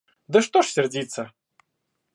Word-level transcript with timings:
Да 0.27 0.41
что 0.41 0.63
ж 0.63 0.65
сердиться! 0.67 1.31